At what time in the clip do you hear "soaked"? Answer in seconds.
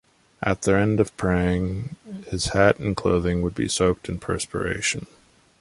3.67-4.09